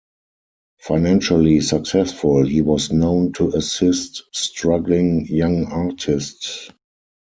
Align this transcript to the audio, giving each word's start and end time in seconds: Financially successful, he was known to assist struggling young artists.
Financially 0.79 1.59
successful, 1.61 2.43
he 2.43 2.63
was 2.63 2.91
known 2.91 3.33
to 3.33 3.49
assist 3.55 4.23
struggling 4.31 5.27
young 5.27 5.65
artists. 5.65 6.71